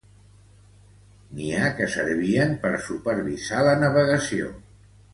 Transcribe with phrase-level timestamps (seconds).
[1.35, 4.55] N'hi ha que servien per supervisar la navegació.